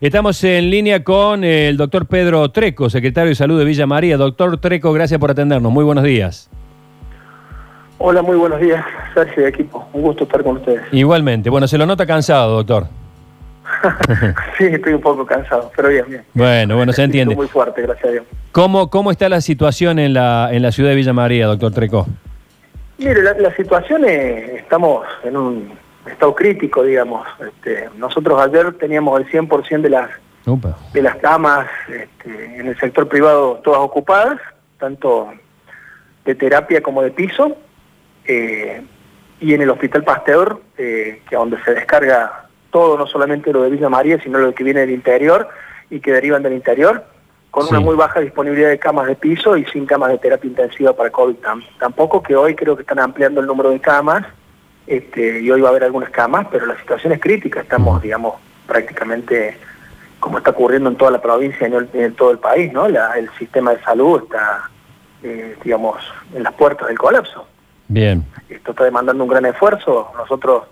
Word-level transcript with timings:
Estamos 0.00 0.44
en 0.44 0.70
línea 0.70 1.02
con 1.02 1.42
el 1.42 1.76
doctor 1.76 2.06
Pedro 2.06 2.48
Treco, 2.52 2.88
secretario 2.88 3.30
de 3.30 3.34
Salud 3.34 3.58
de 3.58 3.64
Villa 3.64 3.84
María. 3.84 4.16
Doctor 4.16 4.56
Treco, 4.58 4.92
gracias 4.92 5.18
por 5.18 5.32
atendernos. 5.32 5.72
Muy 5.72 5.82
buenos 5.82 6.04
días. 6.04 6.48
Hola, 7.98 8.22
muy 8.22 8.36
buenos 8.36 8.60
días, 8.60 8.84
Sergio 9.12 9.42
de 9.42 9.48
equipo. 9.48 9.88
Un 9.92 10.02
gusto 10.02 10.22
estar 10.22 10.44
con 10.44 10.58
ustedes. 10.58 10.82
Igualmente. 10.92 11.50
Bueno, 11.50 11.66
se 11.66 11.76
lo 11.76 11.84
nota 11.84 12.06
cansado, 12.06 12.54
doctor. 12.54 12.86
sí, 14.58 14.66
estoy 14.66 14.92
un 14.92 15.00
poco 15.00 15.26
cansado, 15.26 15.72
pero 15.74 15.88
bien, 15.88 16.04
bien. 16.08 16.22
Bueno, 16.32 16.76
bueno, 16.76 16.92
se 16.92 17.02
entiende. 17.02 17.34
Muy 17.34 17.48
fuerte, 17.48 17.82
gracias 17.82 18.08
a 18.08 18.12
Dios. 18.12 18.24
¿Cómo, 18.52 18.90
cómo 18.90 19.10
está 19.10 19.28
la 19.28 19.40
situación 19.40 19.98
en 19.98 20.14
la, 20.14 20.50
en 20.52 20.62
la 20.62 20.70
ciudad 20.70 20.90
de 20.90 20.96
Villa 20.96 21.12
María, 21.12 21.48
doctor 21.48 21.72
Treco? 21.72 22.06
Mire, 22.98 23.20
la, 23.20 23.32
la 23.32 23.54
situación 23.56 24.04
es, 24.04 24.60
estamos 24.60 25.04
en 25.24 25.36
un 25.36 25.87
estado 26.06 26.34
crítico, 26.34 26.82
digamos. 26.82 27.26
Este, 27.40 27.88
nosotros 27.96 28.40
ayer 28.40 28.74
teníamos 28.74 29.20
el 29.20 29.28
100% 29.28 29.80
de 29.82 29.90
las, 29.90 30.10
de 30.92 31.02
las 31.02 31.16
camas 31.16 31.66
este, 31.88 32.58
en 32.58 32.66
el 32.66 32.78
sector 32.78 33.08
privado 33.08 33.60
todas 33.64 33.80
ocupadas, 33.80 34.40
tanto 34.78 35.32
de 36.24 36.34
terapia 36.34 36.82
como 36.82 37.02
de 37.02 37.10
piso, 37.10 37.56
eh, 38.24 38.82
y 39.40 39.54
en 39.54 39.62
el 39.62 39.70
Hospital 39.70 40.04
Pasteur, 40.04 40.60
eh, 40.76 41.22
que 41.28 41.36
donde 41.36 41.62
se 41.62 41.74
descarga 41.74 42.48
todo, 42.70 42.98
no 42.98 43.06
solamente 43.06 43.52
lo 43.52 43.62
de 43.62 43.70
Villa 43.70 43.88
María, 43.88 44.20
sino 44.22 44.38
lo 44.38 44.54
que 44.54 44.64
viene 44.64 44.80
del 44.80 44.90
interior 44.90 45.48
y 45.90 46.00
que 46.00 46.12
derivan 46.12 46.42
del 46.42 46.52
interior, 46.52 47.04
con 47.50 47.66
una 47.66 47.80
muy 47.80 47.96
baja 47.96 48.20
disponibilidad 48.20 48.68
de 48.68 48.78
camas 48.78 49.06
de 49.06 49.14
piso 49.14 49.56
y 49.56 49.64
sin 49.66 49.86
camas 49.86 50.10
de 50.10 50.18
terapia 50.18 50.48
intensiva 50.48 50.92
para 50.92 51.10
COVID. 51.10 51.36
Tampoco 51.78 52.22
que 52.22 52.36
hoy 52.36 52.54
creo 52.54 52.76
que 52.76 52.82
están 52.82 52.98
ampliando 52.98 53.40
el 53.40 53.46
número 53.46 53.70
de 53.70 53.80
camas, 53.80 54.26
este, 54.88 55.40
y 55.40 55.50
hoy 55.50 55.60
va 55.60 55.68
a 55.68 55.70
haber 55.70 55.84
algunas 55.84 56.10
camas, 56.10 56.46
pero 56.50 56.66
la 56.66 56.78
situación 56.78 57.12
es 57.12 57.20
crítica, 57.20 57.60
estamos, 57.60 58.00
digamos, 58.02 58.34
prácticamente 58.66 59.56
como 60.18 60.38
está 60.38 60.50
ocurriendo 60.50 60.90
en 60.90 60.96
toda 60.96 61.10
la 61.10 61.20
provincia 61.20 61.68
y 61.68 61.98
en, 61.98 62.14
todo 62.14 62.30
el 62.30 62.38
país, 62.38 62.72
¿no? 62.72 62.86
el 62.86 63.30
sistema 63.38 63.74
de 63.74 63.82
salud 63.82 64.22
está, 64.24 64.68
eh, 65.22 65.56
digamos, 65.62 65.96
en 66.34 66.42
las 66.42 66.54
puertas 66.54 66.88
del 66.88 66.98
colapso. 66.98 67.46
Bien. 67.86 68.24
Esto 68.48 68.72
está 68.72 68.84
demandando 68.84 69.22
un 69.22 69.30
gran 69.30 69.46
esfuerzo. 69.46 70.10
Nosotros 70.16 70.64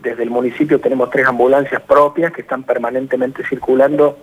desde 0.00 0.22
el 0.22 0.30
municipio 0.30 0.80
tenemos 0.80 1.10
tres 1.10 1.26
ambulancias 1.26 1.82
propias 1.82 2.32
que 2.32 2.42
están 2.42 2.62
permanentemente 2.62 3.44
circulando 3.44 4.18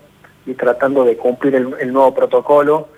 y 0.45 0.53
tratando 0.53 1.03
de 1.03 1.17
cumplir 1.17 1.55
el 1.55 1.93
nuevo 1.93 2.13
protocolo 2.13 2.89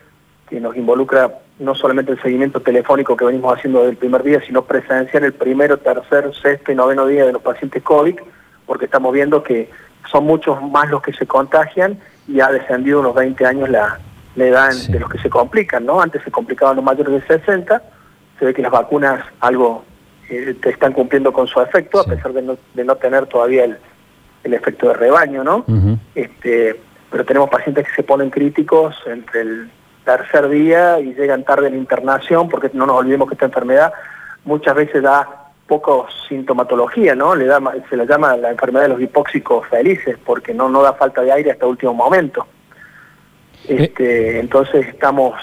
que 0.49 0.59
nos 0.59 0.75
involucra 0.75 1.39
no 1.59 1.75
solamente 1.75 2.11
el 2.11 2.21
seguimiento 2.21 2.59
telefónico 2.61 3.17
que 3.17 3.25
venimos 3.25 3.57
haciendo 3.57 3.79
desde 3.79 3.91
el 3.91 3.97
primer 3.97 4.23
día, 4.23 4.41
sino 4.45 4.63
presenciar 4.63 5.23
el 5.23 5.33
primero, 5.33 5.77
tercer, 5.77 6.31
sexto 6.41 6.71
y 6.71 6.75
noveno 6.75 7.07
día 7.07 7.25
de 7.25 7.33
los 7.33 7.41
pacientes 7.41 7.81
COVID, 7.83 8.15
porque 8.65 8.85
estamos 8.85 9.13
viendo 9.13 9.43
que 9.43 9.69
son 10.11 10.25
muchos 10.25 10.61
más 10.61 10.89
los 10.89 11.01
que 11.01 11.13
se 11.13 11.25
contagian 11.25 11.99
y 12.27 12.39
ha 12.39 12.49
descendido 12.49 12.99
unos 12.99 13.15
20 13.15 13.45
años 13.45 13.69
la, 13.69 13.99
edad 14.35 14.71
de 14.71 14.99
los 14.99 15.09
que 15.09 15.17
se 15.17 15.31
complican, 15.31 15.83
¿no? 15.83 15.99
Antes 15.99 16.21
se 16.23 16.29
complicaban 16.29 16.75
los 16.75 16.85
mayores 16.85 17.11
de 17.11 17.39
60, 17.39 17.81
se 18.37 18.45
ve 18.45 18.53
que 18.53 18.61
las 18.61 18.71
vacunas 18.71 19.25
algo 19.39 19.83
eh, 20.29 20.55
te 20.61 20.69
están 20.69 20.93
cumpliendo 20.93 21.33
con 21.33 21.47
su 21.47 21.59
efecto, 21.59 22.01
a 22.01 22.03
pesar 22.03 22.33
de 22.33 22.43
no, 22.43 22.55
de 22.75 22.85
no 22.85 22.95
tener 22.97 23.25
todavía 23.25 23.65
el, 23.65 23.77
el 24.43 24.53
efecto 24.53 24.89
de 24.89 24.93
rebaño, 24.93 25.43
¿no? 25.43 25.65
este, 26.13 26.79
pero 27.09 27.25
tenemos 27.25 27.49
pacientes 27.49 27.87
que 27.87 27.95
se 27.95 28.03
ponen 28.03 28.29
críticos 28.29 28.95
entre 29.07 29.41
el 29.41 29.71
tercer 30.07 30.47
día 30.47 30.99
y 31.01 31.13
llegan 31.13 31.43
tarde 31.43 31.67
en 31.67 31.75
internación, 31.75 32.47
porque 32.47 32.69
no 32.73 32.85
nos 32.85 32.95
olvidemos 32.95 33.27
que 33.27 33.33
esta 33.33 33.45
enfermedad 33.45 33.91
muchas 34.45 34.73
veces 34.73 35.03
da 35.03 35.49
poco 35.67 36.07
sintomatología, 36.29 37.13
¿no? 37.13 37.35
Le 37.35 37.45
da, 37.45 37.59
se 37.89 37.97
la 37.97 38.05
llama 38.05 38.37
la 38.37 38.51
enfermedad 38.51 38.83
de 38.83 38.93
los 38.93 39.01
hipóxicos 39.01 39.67
felices, 39.67 40.17
porque 40.25 40.53
no, 40.53 40.69
no 40.69 40.81
da 40.81 40.93
falta 40.93 41.21
de 41.21 41.33
aire 41.33 41.51
hasta 41.51 41.67
último 41.67 41.93
momento. 41.93 42.47
Eh. 43.67 43.83
Este, 43.83 44.39
entonces 44.39 44.87
estamos 44.87 45.33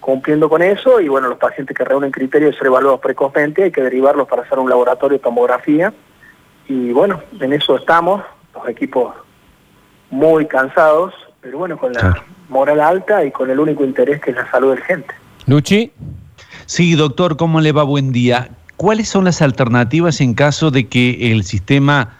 cumpliendo 0.00 0.48
con 0.48 0.62
eso 0.62 1.00
y 1.00 1.06
bueno, 1.06 1.28
los 1.28 1.38
pacientes 1.38 1.76
que 1.76 1.84
reúnen 1.84 2.10
criterios 2.10 2.52
de 2.52 2.58
ser 2.58 2.66
evaluados 2.66 2.98
precozmente 3.00 3.64
hay 3.64 3.70
que 3.70 3.82
derivarlos 3.82 4.26
para 4.26 4.42
hacer 4.42 4.58
un 4.58 4.68
laboratorio 4.68 5.18
de 5.18 5.22
tomografía 5.22 5.92
y 6.66 6.92
bueno, 6.92 7.22
en 7.38 7.52
eso 7.52 7.76
estamos, 7.76 8.22
los 8.54 8.68
equipos 8.68 9.14
muy 10.10 10.46
cansados, 10.46 11.14
pero 11.42 11.58
bueno, 11.58 11.76
con 11.76 11.92
la 11.92 12.22
moral 12.48 12.80
alta 12.80 13.24
y 13.24 13.32
con 13.32 13.50
el 13.50 13.58
único 13.58 13.84
interés 13.84 14.20
que 14.20 14.30
es 14.30 14.36
la 14.36 14.48
salud 14.50 14.74
de 14.74 14.80
la 14.80 14.86
gente. 14.86 15.14
Luchi. 15.46 15.92
Sí, 16.66 16.94
doctor, 16.94 17.36
¿cómo 17.36 17.60
le 17.60 17.72
va? 17.72 17.82
Buen 17.82 18.12
día. 18.12 18.50
¿Cuáles 18.76 19.08
son 19.08 19.24
las 19.24 19.42
alternativas 19.42 20.20
en 20.20 20.34
caso 20.34 20.70
de 20.70 20.86
que 20.86 21.32
el 21.32 21.42
sistema 21.42 22.16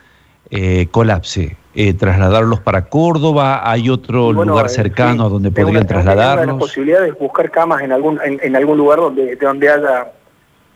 eh, 0.50 0.88
colapse? 0.91 1.56
Eh, 1.75 1.94
¿Trasladarlos 1.94 2.61
para 2.61 2.87
Córdoba? 2.87 3.62
¿Hay 3.71 3.88
otro 3.88 4.32
lugar 4.32 4.66
eh, 4.66 4.69
cercano 4.69 5.27
a 5.27 5.28
donde 5.28 5.53
podrían 5.53 5.87
trasladarlos? 5.87 6.47
La 6.47 6.59
posibilidad 6.59 7.00
de 7.03 7.12
buscar 7.12 7.50
camas 7.50 7.82
en 7.82 7.93
algún, 7.93 8.19
en, 8.22 8.56
algún 8.56 8.77
lugar 8.77 8.99
donde, 8.99 9.37
de 9.37 9.47
donde 9.47 9.71
haya 9.71 10.12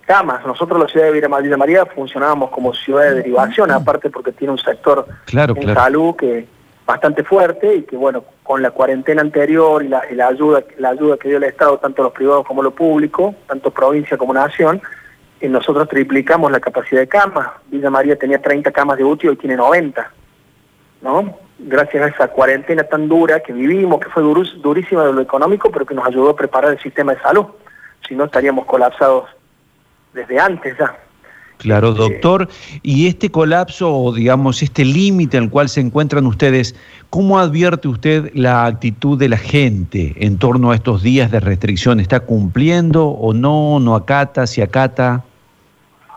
camas. 0.06 0.46
Nosotros 0.46 0.80
la 0.80 0.86
ciudad 0.86 1.06
de 1.06 1.12
Villa 1.12 1.56
María 1.56 1.84
funcionábamos 1.84 2.50
como 2.50 2.72
ciudad 2.72 3.02
de 3.02 3.14
derivación, 3.16 3.72
aparte 3.72 4.08
porque 4.08 4.30
tiene 4.30 4.52
un 4.52 4.58
sector 4.58 5.06
claro, 5.26 5.54
en 5.56 5.74
salud 5.74 6.14
que 6.14 6.46
bastante 6.86 7.24
fuerte 7.24 7.74
y 7.74 7.82
que 7.82 7.96
bueno, 7.96 8.24
con 8.44 8.62
la 8.62 8.70
cuarentena 8.70 9.20
anterior 9.20 9.82
y 9.82 9.88
la, 9.88 10.02
ayuda, 10.28 10.62
la 10.78 10.90
ayuda 10.90 11.16
que 11.16 11.28
dio 11.28 11.38
el 11.38 11.44
Estado, 11.44 11.78
tanto 11.78 12.04
los 12.04 12.12
privados 12.12 12.46
como 12.46 12.62
lo 12.62 12.70
público, 12.70 13.34
tanto 13.48 13.72
provincia 13.72 14.16
como 14.16 14.32
nación, 14.32 14.80
eh, 15.40 15.48
nosotros 15.48 15.88
triplicamos 15.88 16.50
la 16.52 16.60
capacidad 16.60 17.00
de 17.00 17.08
camas. 17.08 17.48
Villa 17.66 17.90
María 17.90 18.16
tenía 18.16 18.40
30 18.40 18.70
camas 18.70 18.96
de 18.96 19.04
UTI, 19.04 19.28
hoy 19.28 19.36
tiene 19.36 19.56
90. 19.56 20.12
¿no? 21.02 21.36
Gracias 21.58 22.04
a 22.04 22.08
esa 22.08 22.28
cuarentena 22.28 22.84
tan 22.84 23.08
dura 23.08 23.40
que 23.40 23.52
vivimos, 23.52 24.00
que 24.00 24.08
fue 24.08 24.22
durísima 24.22 25.04
de 25.04 25.12
lo 25.12 25.20
económico, 25.20 25.70
pero 25.70 25.84
que 25.84 25.94
nos 25.94 26.06
ayudó 26.06 26.30
a 26.30 26.36
preparar 26.36 26.72
el 26.72 26.80
sistema 26.80 27.14
de 27.14 27.20
salud. 27.20 27.46
Si 28.06 28.14
no, 28.14 28.24
estaríamos 28.24 28.64
colapsados 28.66 29.28
desde 30.12 30.38
antes 30.38 30.76
ya. 30.78 30.96
Claro, 31.58 31.92
doctor. 31.92 32.48
Y 32.82 33.06
este 33.06 33.30
colapso, 33.30 33.92
o 33.92 34.12
digamos, 34.12 34.62
este 34.62 34.84
límite 34.84 35.38
en 35.38 35.44
el 35.44 35.50
cual 35.50 35.68
se 35.68 35.80
encuentran 35.80 36.26
ustedes, 36.26 36.74
¿cómo 37.10 37.38
advierte 37.38 37.88
usted 37.88 38.30
la 38.34 38.66
actitud 38.66 39.18
de 39.18 39.28
la 39.28 39.38
gente 39.38 40.14
en 40.18 40.38
torno 40.38 40.70
a 40.70 40.74
estos 40.74 41.02
días 41.02 41.30
de 41.30 41.40
restricción? 41.40 41.98
¿Está 41.98 42.20
cumpliendo 42.20 43.06
o 43.08 43.32
no? 43.32 43.80
¿No 43.80 43.94
acata? 43.94 44.46
¿Si 44.46 44.60
acata? 44.60 45.24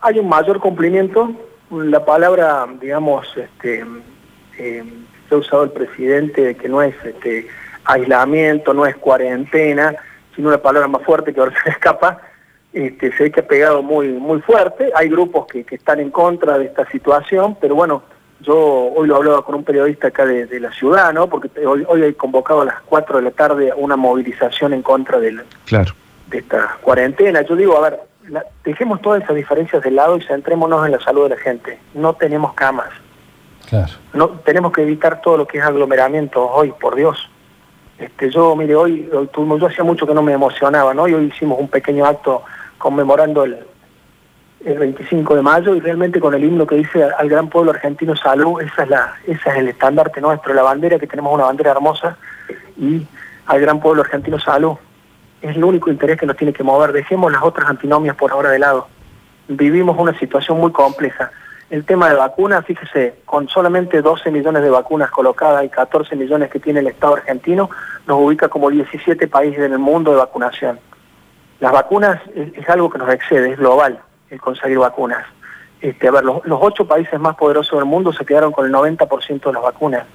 Hay 0.01 0.19
un 0.19 0.27
mayor 0.27 0.59
cumplimiento. 0.59 1.31
La 1.71 2.03
palabra, 2.03 2.67
digamos, 2.81 3.27
este, 3.38 3.85
eh, 4.57 4.83
ha 5.31 5.35
usado 5.35 5.63
el 5.63 5.71
presidente, 5.71 6.56
que 6.56 6.67
no 6.67 6.81
es 6.81 6.95
este, 7.03 7.47
aislamiento, 7.85 8.73
no 8.73 8.85
es 8.85 8.95
cuarentena, 8.97 9.95
sino 10.35 10.50
una 10.50 10.57
palabra 10.57 10.88
más 10.88 11.03
fuerte 11.03 11.33
que 11.33 11.39
ahora 11.39 11.53
se 11.63 11.69
escapa, 11.69 12.21
este, 12.72 13.12
se 13.18 13.24
ve 13.24 13.31
que 13.31 13.40
ha 13.40 13.47
pegado 13.47 13.81
muy, 13.81 14.09
muy 14.09 14.41
fuerte, 14.41 14.91
hay 14.96 15.09
grupos 15.09 15.47
que, 15.47 15.66
están 15.72 16.00
en 16.00 16.12
contra 16.12 16.57
de 16.57 16.66
esta 16.66 16.90
situación, 16.91 17.57
pero 17.59 17.75
bueno, 17.75 18.03
yo 18.41 18.56
hoy 18.56 19.07
lo 19.07 19.16
hablaba 19.16 19.44
con 19.44 19.56
un 19.56 19.63
periodista 19.63 20.09
acá 20.09 20.25
de, 20.25 20.59
la 20.59 20.72
ciudad, 20.72 21.12
¿no? 21.12 21.28
Porque 21.28 21.50
hoy, 21.66 21.84
hoy 21.88 22.03
hay 22.03 22.13
convocado 22.13 22.62
a 22.62 22.66
las 22.66 22.81
4 22.81 23.18
de 23.18 23.24
la 23.24 23.31
tarde 23.31 23.74
una 23.75 23.97
movilización 23.97 24.74
en 24.74 24.81
contra 24.81 25.19
de, 25.19 25.40
claro. 25.66 25.94
de 26.28 26.38
esta 26.38 26.78
cuarentena. 26.81 27.41
Yo 27.41 27.56
digo, 27.56 27.78
a 27.78 27.90
ver, 27.90 28.00
dejemos 28.63 29.01
todas 29.01 29.24
esas 29.24 29.36
diferencias 29.36 29.84
de 29.84 29.91
lado 29.91 30.18
y 30.18 30.22
centrémonos 30.22 30.86
en 30.86 30.91
la 30.91 31.00
salud 31.00 31.24
de 31.24 31.36
la 31.36 31.41
gente. 31.41 31.80
No 31.96 32.13
tenemos 32.13 32.53
camas. 32.53 32.90
Claro. 33.68 33.94
No, 34.13 34.30
tenemos 34.30 34.72
que 34.72 34.84
evitar 34.84 35.22
todo 35.22 35.38
lo 35.38 35.47
que 35.47 35.57
es 35.57 35.63
aglomeramiento 35.63 36.47
hoy, 36.47 36.72
por 36.80 36.96
Dios. 36.96 37.30
Este, 37.97 38.31
yo, 38.31 38.56
mire, 38.56 38.75
hoy, 38.75 39.09
hoy 39.12 39.28
tuvimos, 39.28 39.59
yo 39.59 39.68
hacía 39.68 39.84
mucho 39.84 40.07
que 40.07 40.13
no 40.13 40.24
me 40.24 40.31
emocionaba, 40.31 40.94
¿no? 40.94 41.07
Y 41.07 41.13
hoy 41.13 41.25
hicimos 41.25 41.59
un 41.59 41.68
pequeño 41.68 42.06
acto 42.06 42.44
conmemorando 42.79 43.44
el, 43.44 43.59
el 44.66 44.78
25 44.78 45.35
de 45.35 45.41
mayo 45.41 45.75
y 45.75 45.79
realmente 45.79 46.19
con 46.19 46.34
el 46.34 46.44
himno 46.44 46.67
que 46.67 46.75
dice 46.75 47.03
al 47.03 47.29
gran 47.29 47.50
pueblo 47.50 47.72
argentino 47.72 48.16
salud, 48.16 48.62
esa 48.62 48.84
es, 48.84 48.90
la, 48.90 49.16
esa 49.25 49.51
es 49.51 49.59
el 49.59 49.67
estandarte 49.69 50.19
nuestro, 50.19 50.53
la 50.53 50.63
bandera, 50.63 51.00
que 51.00 51.07
tenemos 51.07 51.34
una 51.34 51.45
bandera 51.45 51.72
hermosa, 51.72 52.18
y 52.77 53.06
al 53.45 53.62
gran 53.62 53.80
pueblo 53.80 54.01
argentino 54.01 54.39
salud. 54.39 54.74
Es 55.42 55.56
el 55.56 55.63
único 55.63 55.89
interés 55.89 56.19
que 56.19 56.25
nos 56.25 56.36
tiene 56.36 56.51
que 56.51 56.63
mover. 56.63 56.92
Dejemos 56.92 57.31
las 57.31 57.44
otras 57.44 57.69
antinomias 57.69 58.15
por 58.15 58.31
ahora 58.31 58.50
de 58.50 58.59
lado. 58.59 58.88
Vivimos 59.48 59.98
una 59.98 60.18
situación 60.19 60.59
muy 60.59 60.71
compleja. 60.71 61.31
El 61.69 61.86
tema 61.86 62.09
de 62.09 62.15
vacunas, 62.15 62.65
fíjese, 62.65 63.15
con 63.25 63.48
solamente 63.48 64.01
12 64.01 64.31
millones 64.31 64.63
de 64.63 64.69
vacunas 64.69 65.12
colocadas 65.12 65.63
y 65.63 65.69
14 65.69 66.15
millones 66.15 66.50
que 66.50 66.59
tiene 66.59 66.80
el 66.80 66.88
Estado 66.88 67.15
argentino, 67.15 67.69
nos 68.07 68.19
ubica 68.19 68.50
como 68.50 68.69
17 68.69 69.27
países 69.27 69.59
en 69.59 69.74
el 69.74 69.80
mundo 69.80 70.12
de 70.12 70.18
vacunación. 70.18 70.80
Las 71.59 71.71
vacunas 71.71 72.21
es, 72.35 72.69
algo 72.69 72.89
que 72.89 72.97
nos 72.97 73.09
excede, 73.09 73.51
es 73.51 73.57
global 73.57 74.00
el 74.29 74.39
conseguir 74.39 74.77
vacunas. 74.77 75.25
Este, 75.81 76.07
a 76.07 76.11
ver, 76.11 76.23
los, 76.23 76.41
ocho 76.45 76.88
países 76.88 77.19
más 77.19 77.35
poderosos 77.35 77.77
del 77.79 77.85
mundo 77.85 78.13
se 78.13 78.25
quedaron 78.25 78.51
con 78.51 78.65
el 78.65 78.71
90% 78.71 79.41
de 79.44 79.53
las 79.53 79.63
vacunas. 79.63 80.06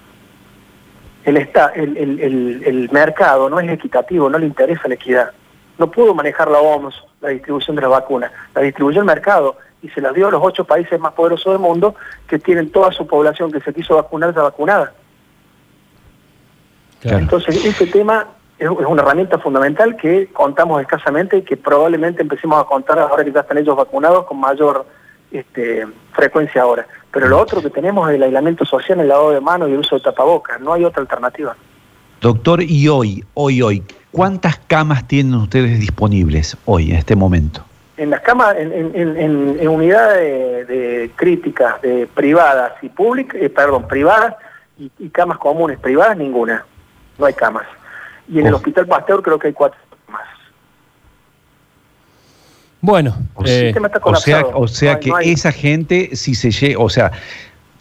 El, 1.24 1.36
está, 1.38 1.68
el, 1.74 1.96
el, 1.96 2.62
el, 2.64 2.90
mercado 2.92 3.48
no 3.48 3.58
es 3.58 3.70
equitativo, 3.70 4.28
no 4.28 4.38
le 4.38 4.46
interesa 4.46 4.88
la 4.88 4.94
equidad. 4.94 5.32
No 5.78 5.90
pudo 5.90 6.14
manejar 6.14 6.50
la 6.50 6.58
OMS 6.58 6.94
la 7.24 7.30
distribución 7.30 7.74
de 7.76 7.82
las 7.82 7.90
vacunas, 7.90 8.30
la 8.54 8.60
distribuyó 8.60 9.00
el 9.00 9.06
mercado 9.06 9.56
y 9.82 9.88
se 9.88 10.00
las 10.02 10.14
dio 10.14 10.28
a 10.28 10.30
los 10.30 10.42
ocho 10.42 10.64
países 10.64 11.00
más 11.00 11.14
poderosos 11.14 11.54
del 11.54 11.60
mundo 11.60 11.94
que 12.28 12.38
tienen 12.38 12.70
toda 12.70 12.92
su 12.92 13.06
población 13.06 13.50
que 13.50 13.60
se 13.60 13.72
quiso 13.72 13.96
vacunar 13.96 14.34
ya 14.34 14.42
vacunada. 14.42 14.92
Entonces, 17.02 17.64
ese 17.64 17.86
tema 17.86 18.26
es, 18.58 18.68
una 18.68 19.02
herramienta 19.02 19.38
fundamental 19.38 19.96
que 19.96 20.28
contamos 20.32 20.80
escasamente 20.80 21.38
y 21.38 21.42
que 21.42 21.56
probablemente 21.56 22.22
empecemos 22.22 22.60
a 22.60 22.64
contar 22.64 22.98
ahora 22.98 23.24
que 23.24 23.32
ya 23.32 23.40
están 23.40 23.58
ellos 23.58 23.76
vacunados 23.76 24.24
con 24.26 24.38
mayor 24.38 24.86
este, 25.30 25.86
frecuencia 26.12 26.62
ahora. 26.62 26.86
Pero 27.10 27.28
lo 27.28 27.40
otro 27.40 27.62
que 27.62 27.70
tenemos 27.70 28.08
es 28.08 28.16
el 28.16 28.22
aislamiento 28.22 28.64
social, 28.64 29.00
el 29.00 29.08
lavado 29.08 29.30
de 29.32 29.40
manos 29.40 29.68
y 29.68 29.72
el 29.72 29.80
uso 29.80 29.96
de 29.96 30.02
tapabocas. 30.02 30.60
No 30.60 30.72
hay 30.72 30.84
otra 30.84 31.02
alternativa. 31.02 31.56
Doctor, 32.20 32.62
y 32.62 32.88
hoy, 32.88 33.22
hoy, 33.34 33.60
hoy, 33.60 33.82
¿cuántas 34.10 34.58
camas 34.58 35.06
tienen 35.06 35.34
ustedes 35.34 35.78
disponibles 35.78 36.56
hoy, 36.64 36.90
en 36.90 36.96
este 36.96 37.14
momento? 37.14 37.64
En 37.96 38.10
las 38.10 38.22
camas, 38.22 38.56
en, 38.58 39.68
unidades 39.68 40.66
de, 40.66 41.10
críticas 41.14 41.80
de 41.82 42.06
privadas 42.06 42.72
y 42.82 42.88
públicas, 42.88 43.40
eh, 43.40 43.50
perdón, 43.50 43.86
privadas 43.86 44.34
y, 44.78 45.08
camas 45.10 45.38
comunes, 45.38 45.78
privadas 45.78 46.16
ninguna, 46.16 46.64
no 47.18 47.26
hay 47.26 47.34
camas. 47.34 47.66
Y 48.28 48.40
en 48.40 48.46
el 48.46 48.54
Hospital 48.54 48.86
Pasteur 48.86 49.22
creo 49.22 49.38
que 49.38 49.48
hay 49.48 49.52
cuatro 49.52 49.78
más. 50.08 50.22
Bueno, 52.80 53.16
o, 53.34 53.46
sea, 53.46 54.40
eh, 54.40 54.44
o 54.52 54.68
sea 54.68 55.00
que 55.00 55.12
esa 55.22 55.52
gente, 55.52 56.16
si 56.16 56.34
se 56.34 56.50
llega, 56.50 56.78
o 56.78 56.88
sea, 56.88 57.12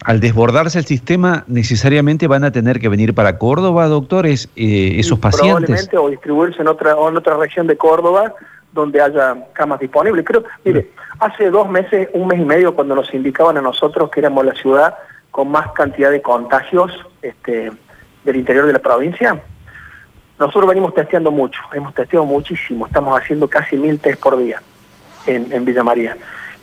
al 0.04 0.20
desbordarse 0.20 0.78
el 0.78 0.84
sistema, 0.84 1.44
necesariamente 1.46 2.26
van 2.26 2.44
a 2.44 2.52
tener 2.52 2.78
que 2.78 2.88
venir 2.88 3.14
para 3.14 3.38
Córdoba, 3.38 3.86
doctores, 3.86 4.48
eh, 4.56 4.96
esos 4.98 5.18
pacientes. 5.18 5.66
Probablemente, 5.66 5.98
o 5.98 6.10
distribuirse 6.10 6.60
en 6.60 6.68
otra, 6.68 6.92
en 6.92 7.16
otra 7.16 7.36
región 7.36 7.66
de 7.66 7.76
Córdoba 7.76 8.34
donde 8.74 9.00
haya 9.00 9.36
camas 9.52 9.80
disponibles. 9.80 10.24
Creo, 10.26 10.44
mire, 10.64 10.90
hace 11.20 11.48
dos 11.48 11.68
meses, 11.70 12.08
un 12.12 12.26
mes 12.26 12.40
y 12.40 12.44
medio, 12.44 12.74
cuando 12.74 12.94
nos 12.94 13.12
indicaban 13.14 13.56
a 13.56 13.62
nosotros 13.62 14.10
que 14.10 14.20
éramos 14.20 14.44
la 14.44 14.54
ciudad 14.54 14.94
con 15.30 15.48
más 15.48 15.72
cantidad 15.72 16.10
de 16.10 16.20
contagios 16.20 16.92
este, 17.22 17.70
del 18.24 18.36
interior 18.36 18.66
de 18.66 18.72
la 18.72 18.78
provincia, 18.80 19.40
nosotros 20.38 20.66
venimos 20.68 20.94
testeando 20.94 21.30
mucho, 21.30 21.60
hemos 21.72 21.94
testeado 21.94 22.26
muchísimo, 22.26 22.86
estamos 22.86 23.18
haciendo 23.18 23.48
casi 23.48 23.76
mil 23.76 23.98
test 24.00 24.20
por 24.20 24.36
día 24.36 24.60
en, 25.26 25.64
Villa 25.64 25.84
María. 25.84 26.16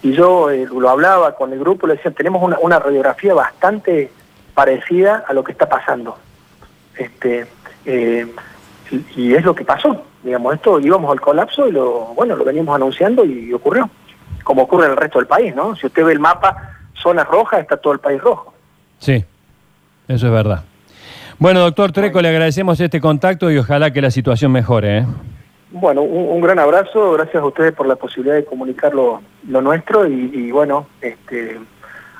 Y 0.04 0.14
yo 0.14 0.50
eh, 0.50 0.68
lo 0.72 0.90
hablaba 0.90 1.36
con 1.36 1.54
el 1.54 1.60
grupo, 1.60 1.88
le 1.88 1.96
decía, 1.96 2.12
tenemos 2.12 2.42
una, 2.62 2.80
radiografía 2.80 3.34
bastante 3.34 4.12
parecida 4.54 5.24
a 5.28 5.34
lo 5.34 5.44
que 5.44 5.54
está 5.54 5.70
pasando. 5.70 6.18
Este, 6.98 7.48
eh, 7.86 8.28
y 9.16 9.34
es 9.34 9.46
lo 9.46 9.56
que 9.56 9.64
pasó. 9.64 10.04
Digamos, 10.24 10.56
esto 10.56 10.80
íbamos 10.80 11.12
al 11.12 11.22
colapso 11.22 11.68
y 11.68 11.72
lo, 11.72 12.14
bueno, 12.16 12.36
lo 12.36 12.44
veníamos 12.44 12.76
anunciando 12.76 13.24
y 13.24 13.54
ocurrió. 13.54 13.90
Como 14.44 14.64
ocurre 14.64 14.86
en 14.86 14.92
el 14.92 14.98
resto 14.98 15.20
del 15.20 15.28
país, 15.28 15.56
¿no? 15.56 15.76
Si 15.76 15.88
usted 15.88 16.04
ve 16.04 16.14
el 16.14 16.20
mapa, 16.20 16.76
zonas 16.94 17.28
rojas, 17.28 17.62
está 17.62 17.78
todo 17.78 17.94
el 17.94 18.00
país 18.00 18.22
rojo. 18.22 18.54
Sí, 19.00 19.24
eso 20.08 20.28
es 20.28 20.34
verdad. 20.34 20.64
Bueno, 21.42 21.62
doctor 21.62 21.92
Treco, 21.92 22.22
le 22.22 22.28
agradecemos 22.28 22.80
este 22.80 23.02
contacto 23.02 23.50
y 23.50 23.58
ojalá 23.58 23.90
que 23.90 24.00
la 24.00 24.12
situación 24.12 24.52
mejore. 24.52 25.00
¿eh? 25.00 25.06
Bueno, 25.72 26.04
un, 26.04 26.40
gran 26.40 26.60
abrazo, 26.60 27.14
gracias 27.14 27.42
a 27.42 27.46
ustedes 27.48 27.74
por 27.74 27.88
la 27.88 27.96
posibilidad 27.96 28.36
de 28.36 28.46
comunicar 28.46 28.94
lo, 28.94 29.24
nuestro 29.48 30.06
y, 30.06 30.30
y, 30.32 30.52
bueno, 30.52 30.86
este, 31.02 31.60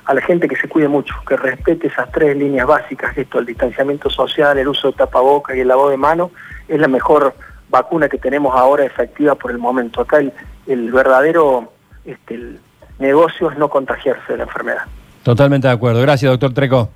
a 0.06 0.14
la 0.14 0.20
gente 0.22 0.48
que 0.48 0.56
se 0.56 0.68
cuide 0.68 0.88
mucho, 0.88 1.14
que 1.24 1.36
respete 1.36 1.86
esas 1.86 2.10
tres 2.10 2.36
líneas 2.36 2.66
básicas, 2.66 3.16
esto, 3.16 3.38
el 3.38 3.46
distanciamiento 3.46 4.10
social, 4.10 4.58
el 4.58 4.66
uso 4.66 4.88
de 4.88 4.94
tapabocas 4.94 5.56
y 5.56 5.60
el 5.60 5.68
lavado 5.68 5.90
de 5.90 5.98
manos, 5.98 6.32
es 6.66 6.80
la 6.80 6.88
mejor 6.88 7.32
vacuna 7.70 8.08
que 8.08 8.18
tenemos 8.18 8.52
ahora 8.56 8.84
efectiva 8.84 9.36
por 9.36 9.52
el 9.52 9.58
momento. 9.58 10.00
Acá 10.00 10.18
el, 10.66 10.90
verdadero 10.90 11.72
este, 12.04 12.34
el 12.34 12.60
negocio 12.98 13.52
es 13.52 13.56
no 13.56 13.68
contagiarse 13.68 14.32
de 14.32 14.38
la 14.38 14.42
enfermedad. 14.42 14.82
Totalmente 15.22 15.68
de 15.68 15.74
acuerdo. 15.74 16.00
Gracias, 16.00 16.28
doctor 16.28 16.52
Treco. 16.52 16.90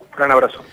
Un 0.00 0.16
gran 0.16 0.32
abrazo. 0.32 0.64